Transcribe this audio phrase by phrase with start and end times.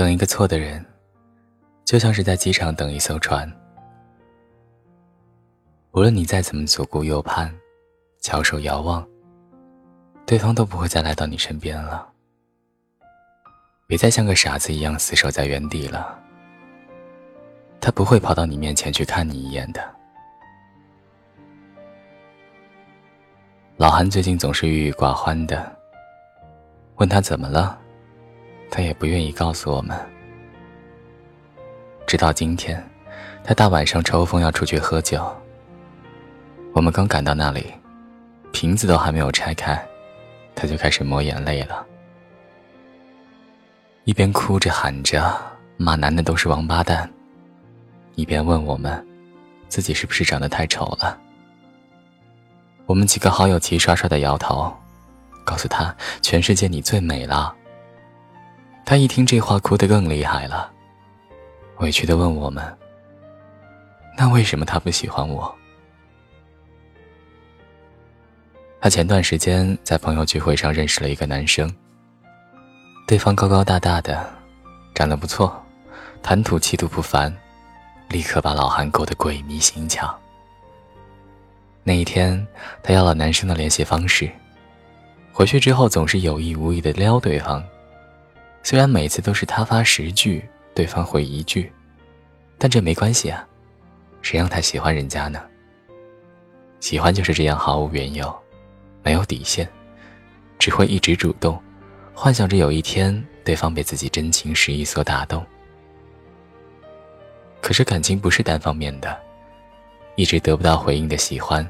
[0.00, 0.82] 等一个错的人，
[1.84, 3.46] 就像是在机场等一艘船。
[5.90, 7.54] 无论你再怎么左顾右盼，
[8.18, 9.06] 翘首遥望，
[10.24, 12.10] 对方都不会再来到你身边了。
[13.86, 16.18] 别再像个傻子一样死守在原地了。
[17.78, 19.86] 他不会跑到你面前去看你一眼的。
[23.76, 25.76] 老韩最近总是郁郁寡欢的，
[26.96, 27.78] 问他怎么了，
[28.70, 29.98] 他也不愿意告诉我们。
[32.06, 32.82] 直到今天，
[33.44, 35.24] 他大晚上抽风要出去喝酒。
[36.72, 37.72] 我们刚赶到那里，
[38.52, 39.84] 瓶子都还没有拆开，
[40.54, 41.84] 他就开始抹眼泪了，
[44.04, 45.36] 一边哭着喊着
[45.76, 47.10] 骂男的都是王八蛋，
[48.14, 49.04] 一边问我们
[49.68, 51.18] 自己是不是长得太丑了。
[52.86, 54.72] 我们几个好友齐刷刷的摇头，
[55.44, 57.54] 告诉他全世界你最美了。
[58.90, 60.68] 他一听这话，哭得更厉害了，
[61.78, 62.76] 委屈的问我们
[64.18, 65.54] ：“那为什么他不喜欢我？”
[68.82, 71.72] 他前段时间在朋友聚会上认识了一个男生，
[73.06, 74.28] 对方高高大大的，
[74.92, 75.64] 长得不错，
[76.20, 77.32] 谈吐气度不凡，
[78.08, 80.12] 立刻把老韩勾得鬼迷心窍。
[81.84, 82.44] 那一天，
[82.82, 84.28] 他要了男生的联系方式，
[85.32, 87.64] 回去之后总是有意无意的撩对方。
[88.62, 91.72] 虽然每次都是他发十句，对方回一句，
[92.58, 93.46] 但这没关系啊，
[94.22, 95.40] 谁让他喜欢人家呢？
[96.80, 98.34] 喜欢就是这样毫无缘由，
[99.02, 99.68] 没有底线，
[100.58, 101.60] 只会一直主动，
[102.14, 105.44] 幻想着有一天对方被自己真情实意所打动。
[107.60, 109.18] 可是感情不是单方面的，
[110.16, 111.68] 一直得不到回应的喜欢。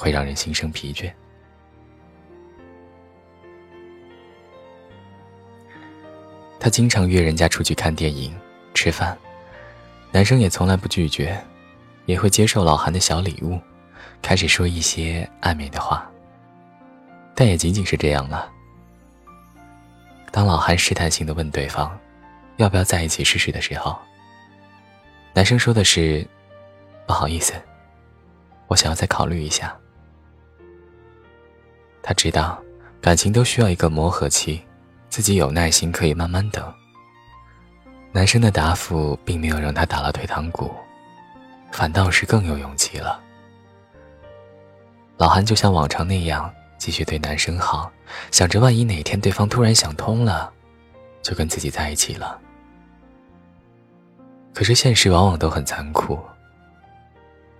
[0.00, 1.12] 会让人心生疲倦。
[6.60, 8.32] 他经常约人家出去看电影、
[8.74, 9.16] 吃饭，
[10.12, 11.42] 男生也从来不拒绝，
[12.04, 13.58] 也会接受老韩的小礼物，
[14.20, 16.06] 开始说一些暧昧的话。
[17.34, 18.52] 但也仅仅是这样了。
[20.30, 21.98] 当老韩试探性的问对方，
[22.58, 23.98] 要不要在一起试试的时候，
[25.32, 26.26] 男生说的是
[27.06, 27.54] ：“不好意思，
[28.66, 29.74] 我想要再考虑一下。”
[32.02, 32.62] 他知道，
[33.00, 34.60] 感情都需要一个磨合期，
[35.10, 36.72] 自己有耐心可以慢慢等。
[38.12, 40.72] 男生的答复并没有让他打了退堂鼓，
[41.72, 43.20] 反倒是更有勇气了。
[45.18, 47.90] 老韩就像往常那样继续对男生好，
[48.30, 50.50] 想着万一哪天对方突然想通了，
[51.20, 52.40] 就跟自己在一起了。
[54.54, 56.18] 可是现实往往都很残酷。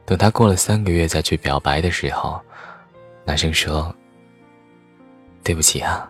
[0.06, 2.40] 等他过了三个月再去表白的时候，
[3.24, 3.94] 男生说。
[5.42, 6.08] 对不起啊，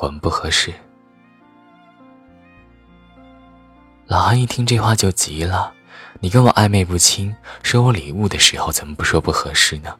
[0.00, 0.72] 我们不合适。
[4.06, 5.74] 老韩一听这话就急了
[6.20, 9.94] ：“你跟我暧昧不清，收我礼物的时候怎么不说不合适呢？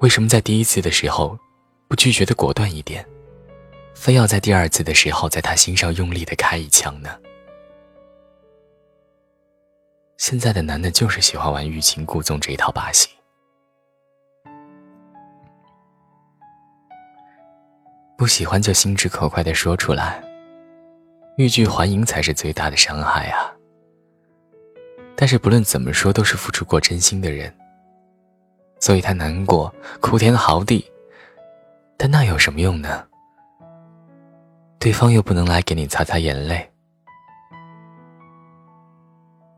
[0.00, 1.38] 为什么在第一次的时候
[1.88, 3.06] 不拒绝的果断一点，
[3.94, 7.10] 非要在第二次的时候在他心上用力的开一枪呢？”
[10.18, 13.15] 现在的男的就是喜欢玩欲擒故纵这一套把戏。
[18.16, 20.22] 不喜欢就心直口快的说出来，
[21.36, 23.52] 欲拒还迎才是最大的伤害啊！
[25.14, 27.54] 但是不论怎么说，都是付出过真心的人，
[28.80, 30.90] 所以他难过，哭天嚎地，
[31.98, 33.06] 但那有什么用呢？
[34.78, 36.70] 对方又不能来给你擦擦眼泪，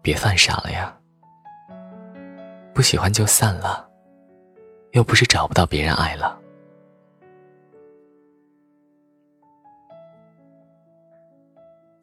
[0.03, 0.93] 别犯傻了呀！
[2.75, 3.89] 不喜欢就散了，
[4.93, 6.37] 又不是找不到别人爱了。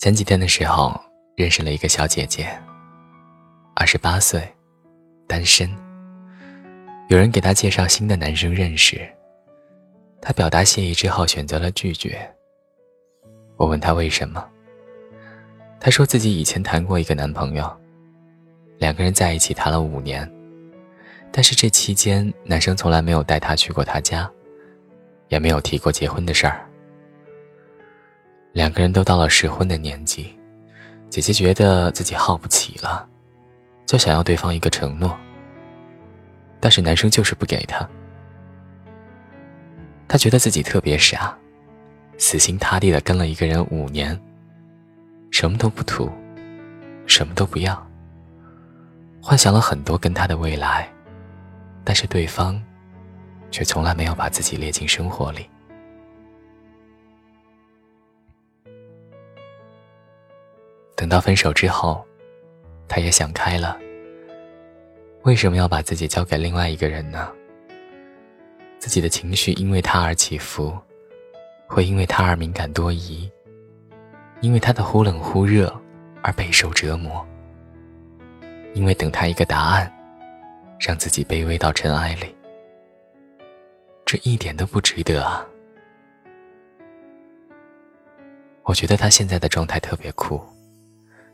[0.06, 0.94] 前几天的时候，
[1.36, 2.48] 认识了一个小姐姐，
[3.75, 4.48] 二十八岁，
[5.25, 5.68] 单身。
[7.10, 9.02] 有人给她介绍新的男生认识，
[10.22, 12.19] 她表达谢意之后选择了拒绝。
[13.57, 14.48] 我问她为什么，
[15.80, 17.68] 她说自己以前谈过一个男朋友，
[18.78, 20.31] 两个人在一起谈了五年，
[21.31, 24.31] 但是这期间男生从来没有带她去过他家，
[25.30, 26.65] 也没有提过结婚的事儿。
[28.56, 30.34] 两个人都到了适婚的年纪，
[31.10, 33.06] 姐姐觉得自己耗不起了，
[33.86, 35.13] 就想要对方一个承诺。
[36.62, 37.86] 但是男生就是不给她，
[40.07, 41.38] 她觉得自己特别傻，
[42.18, 44.18] 死心塌地的跟了一个人五年，
[45.31, 46.10] 什么都不图，
[47.06, 47.86] 什么都不要，
[49.22, 50.90] 幻想了很多跟他的未来，
[51.84, 52.63] 但是对方
[53.51, 55.46] 却从来没有把自己列进生活里。
[60.96, 62.06] 等到分手之后，
[62.88, 63.78] 他也想开了。
[65.24, 67.32] 为什么要把自己交给另外一个人呢？
[68.80, 70.78] 自己的情绪因为他而起伏，
[71.68, 73.30] 会因为他而敏感多疑，
[74.42, 75.74] 因为他的忽冷忽热
[76.22, 77.26] 而备受折磨，
[78.74, 79.92] 因为等他一个答案，
[80.80, 82.34] 让自己卑微到尘埃里。
[84.06, 85.46] 这一点都不值得啊！
[88.64, 90.40] 我觉得他现在的状态特别酷。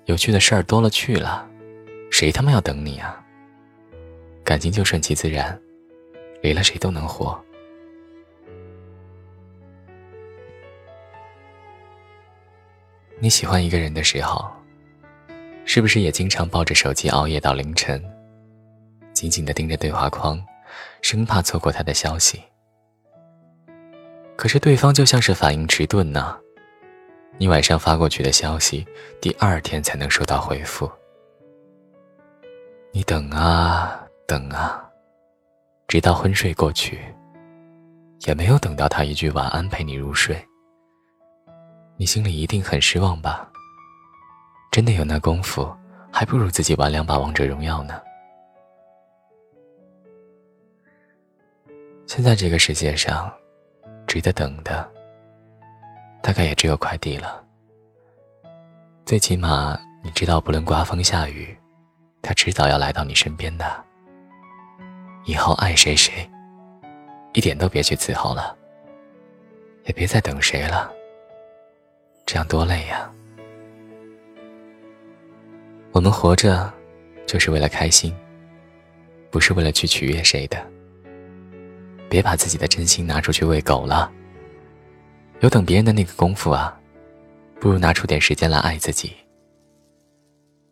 [0.06, 1.48] 有趣的事儿多了去了，
[2.12, 3.24] 谁他妈要等你啊？
[4.44, 5.60] 感情就顺其自然，
[6.42, 7.40] 离了谁都能活。
[13.20, 14.52] 你喜欢一个人的时候，
[15.64, 18.04] 是不是也经常抱着手机熬夜到凌晨，
[19.14, 20.44] 紧紧的盯着对话框，
[21.04, 22.42] 生怕错过他的消息？
[24.36, 26.36] 可是对方就像是反应迟钝呢。
[27.42, 28.86] 你晚上发过去的消息，
[29.20, 30.88] 第二天才能收到回复。
[32.92, 34.88] 你等啊等啊，
[35.88, 37.00] 直到昏睡过去，
[38.28, 40.40] 也没有等到他一句晚安陪你入睡。
[41.98, 43.52] 你心里一定很失望吧？
[44.72, 45.68] 真的有那功夫，
[46.14, 48.00] 还不如自己玩两把王者荣耀呢。
[52.06, 53.34] 现在这个世界上，
[54.06, 54.91] 值得等的。
[56.22, 57.44] 大概也只有快递了。
[59.06, 61.58] 最起码你知道，不论刮风下雨，
[62.22, 63.66] 他迟早要来到你身边的。
[65.26, 66.30] 以后爱谁谁，
[67.34, 68.56] 一点都别去伺候了，
[69.86, 70.92] 也别再等谁了。
[72.26, 73.12] 这样多累呀！
[75.92, 76.72] 我们活着，
[77.28, 78.16] 就是为了开心，
[79.30, 80.58] 不是为了去取悦谁的。
[82.10, 84.12] 别把自己的真心拿出去喂狗了。
[85.42, 86.80] 有等别人的那个功夫啊，
[87.60, 89.12] 不如拿出点时间来爱自己。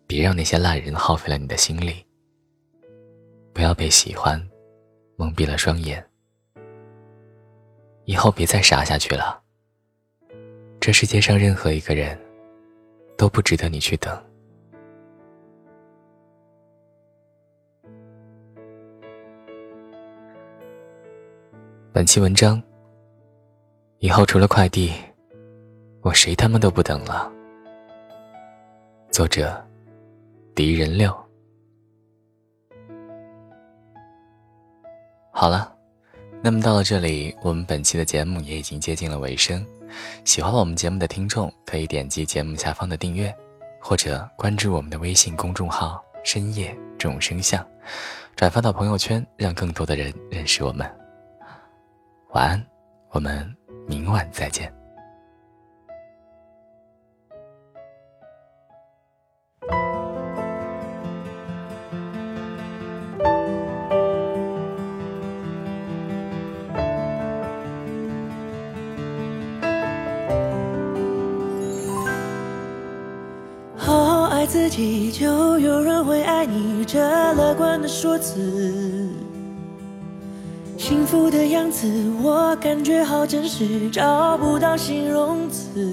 [0.05, 2.05] 别让那些烂人耗费了你的心力。
[3.51, 4.39] 不要被喜欢
[5.15, 6.07] 蒙蔽了双眼。
[8.05, 9.41] 以后别再傻下去了。
[10.79, 12.15] 这世界上任何一个人，
[13.17, 14.23] 都不值得你去等。
[21.91, 22.61] 本期文章。
[24.01, 24.93] 以后除了快递，
[26.01, 27.29] 我谁他妈都不等了。
[29.11, 29.61] 作者：
[30.55, 31.13] 敌人六。
[35.33, 35.75] 好了，
[36.41, 39.65] 那么到了这里，我们本期的节目也已经接近了尾声。
[40.23, 43.35] 喜欢我们节目的听众，可以点击节目下方的订阅，
[43.81, 47.65] 或者关注我们的微信公众号“深夜众生相”，
[48.33, 50.89] 转发到朋友圈，让更多的人认识我们。
[52.29, 52.65] 晚安，
[53.09, 53.58] 我们。
[53.89, 54.71] 明晚再见。
[73.75, 76.85] 好好爱自己，就有人会爱你。
[76.85, 76.99] 这
[77.33, 78.98] 乐观的说辞。
[80.89, 81.87] 幸福的样子，
[82.19, 85.85] 我感觉好真实，找不到形容词。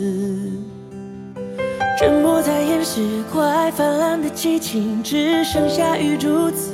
[1.99, 6.73] 沉默在掩饰快泛滥的激情，只剩下雨珠子。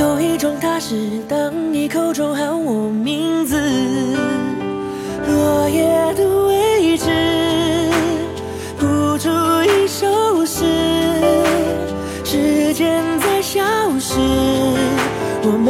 [0.00, 3.56] 有一种踏实，当你口中喊我名字，
[5.28, 6.25] 落叶的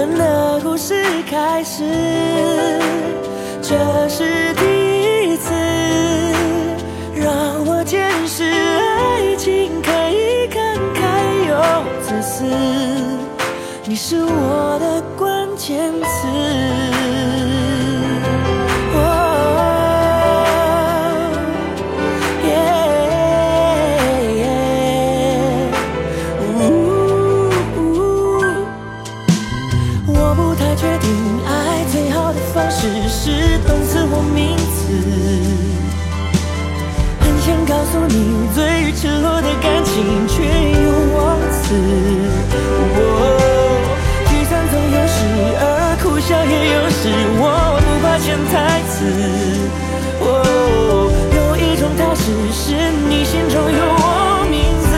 [0.06, 0.94] 们的故事
[1.28, 1.82] 开始，
[3.60, 3.76] 这
[4.08, 5.52] 是第一次
[7.14, 10.58] 让我见识爱情可以慷
[10.94, 11.00] 慨
[11.48, 11.54] 又
[12.00, 12.44] 自私。
[13.84, 16.65] 你是我的关键词。
[47.06, 47.46] 是我
[47.78, 48.98] 不怕潜台词，
[51.36, 52.74] 有一种踏实，是
[53.08, 54.90] 你心中有我名字。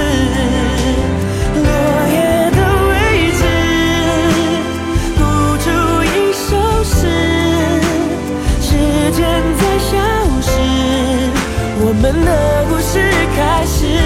[1.61, 1.69] 落
[2.09, 2.17] 叶
[2.57, 2.93] 的位
[3.37, 3.41] 置，
[5.19, 5.21] 谱
[5.61, 5.67] 出
[6.03, 6.49] 一首
[6.83, 6.97] 诗，
[8.62, 8.67] 时
[9.12, 9.21] 间
[9.59, 9.93] 在消
[10.41, 10.49] 失，
[11.85, 12.29] 我们的
[12.71, 12.91] 故事
[13.37, 13.98] 开始。